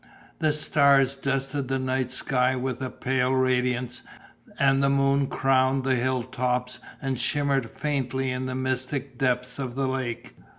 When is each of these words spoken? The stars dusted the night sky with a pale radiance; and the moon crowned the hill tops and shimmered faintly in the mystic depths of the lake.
The 0.39 0.51
stars 0.51 1.15
dusted 1.15 1.67
the 1.67 1.77
night 1.77 2.09
sky 2.09 2.55
with 2.55 2.81
a 2.81 2.89
pale 2.89 3.33
radiance; 3.33 4.01
and 4.57 4.81
the 4.81 4.89
moon 4.89 5.27
crowned 5.27 5.83
the 5.83 5.93
hill 5.93 6.23
tops 6.23 6.79
and 7.03 7.19
shimmered 7.19 7.69
faintly 7.69 8.31
in 8.31 8.47
the 8.47 8.55
mystic 8.55 9.19
depths 9.19 9.59
of 9.59 9.75
the 9.75 9.87
lake. 9.87 10.33